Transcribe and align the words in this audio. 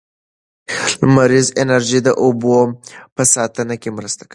لمریزه 1.07 1.51
انرژي 1.61 1.99
د 2.03 2.09
اوبو 2.23 2.57
په 3.15 3.23
ساتنه 3.33 3.75
کې 3.81 3.89
مرسته 3.97 4.21
کوي. 4.23 4.29